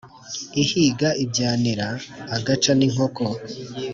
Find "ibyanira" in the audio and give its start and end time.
1.23-1.87